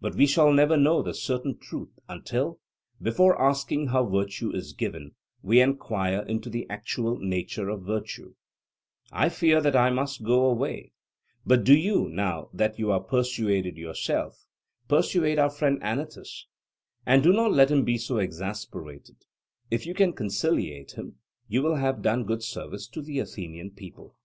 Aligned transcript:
But 0.00 0.14
we 0.14 0.24
shall 0.26 0.50
never 0.50 0.78
know 0.78 1.02
the 1.02 1.12
certain 1.12 1.58
truth 1.58 1.98
until, 2.08 2.58
before 3.02 3.38
asking 3.38 3.88
how 3.88 4.06
virtue 4.06 4.50
is 4.50 4.72
given, 4.72 5.14
we 5.42 5.60
enquire 5.60 6.22
into 6.22 6.48
the 6.48 6.66
actual 6.70 7.18
nature 7.18 7.68
of 7.68 7.82
virtue. 7.82 8.34
I 9.12 9.28
fear 9.28 9.60
that 9.60 9.76
I 9.76 9.90
must 9.90 10.22
go 10.22 10.46
away, 10.46 10.92
but 11.44 11.64
do 11.64 11.76
you, 11.76 12.08
now 12.08 12.48
that 12.54 12.78
you 12.78 12.90
are 12.90 13.02
persuaded 13.02 13.76
yourself, 13.76 14.46
persuade 14.88 15.38
our 15.38 15.50
friend 15.50 15.78
Anytus. 15.82 16.46
And 17.04 17.22
do 17.22 17.34
not 17.34 17.52
let 17.52 17.70
him 17.70 17.84
be 17.84 17.98
so 17.98 18.16
exasperated; 18.16 19.26
if 19.70 19.84
you 19.84 19.92
can 19.92 20.14
conciliate 20.14 20.92
him, 20.92 21.18
you 21.46 21.62
will 21.62 21.76
have 21.76 22.00
done 22.00 22.24
good 22.24 22.42
service 22.42 22.88
to 22.88 23.02
the 23.02 23.18
Athenian 23.18 23.72
people. 23.72 24.16